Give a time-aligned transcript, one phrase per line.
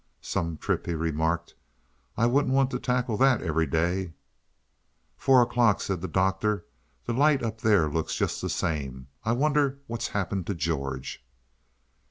[0.19, 1.53] "Some trip," he remarked.
[2.17, 4.13] "I wouldn't want to tackle that every day."
[5.15, 6.65] "Four o'clock," said the Doctor,
[7.05, 9.09] "the light up there looks just the same.
[9.23, 11.23] I wonder what's happened to George."